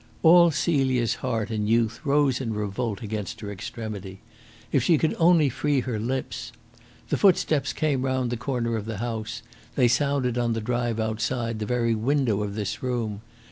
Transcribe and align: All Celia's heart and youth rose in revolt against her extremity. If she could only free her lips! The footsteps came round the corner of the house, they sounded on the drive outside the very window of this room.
All 0.23 0.49
Celia's 0.49 1.13
heart 1.21 1.51
and 1.51 1.69
youth 1.69 1.99
rose 2.03 2.41
in 2.41 2.55
revolt 2.55 3.03
against 3.03 3.39
her 3.41 3.51
extremity. 3.51 4.19
If 4.71 4.81
she 4.81 4.97
could 4.97 5.15
only 5.19 5.47
free 5.47 5.81
her 5.81 5.99
lips! 5.99 6.51
The 7.09 7.17
footsteps 7.17 7.71
came 7.71 8.01
round 8.01 8.31
the 8.31 8.35
corner 8.35 8.75
of 8.77 8.85
the 8.85 8.97
house, 8.97 9.43
they 9.75 9.87
sounded 9.87 10.39
on 10.39 10.53
the 10.53 10.59
drive 10.59 10.99
outside 10.99 11.59
the 11.59 11.67
very 11.67 11.93
window 11.93 12.41
of 12.41 12.55
this 12.55 12.81
room. 12.81 13.21